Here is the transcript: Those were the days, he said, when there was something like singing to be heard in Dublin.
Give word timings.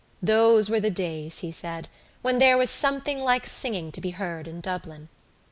Those 0.23 0.67
were 0.67 0.79
the 0.79 0.89
days, 0.89 1.41
he 1.41 1.51
said, 1.51 1.87
when 2.23 2.39
there 2.39 2.57
was 2.57 2.71
something 2.71 3.19
like 3.19 3.45
singing 3.45 3.91
to 3.91 4.01
be 4.01 4.09
heard 4.09 4.47
in 4.47 4.59
Dublin. 4.59 5.09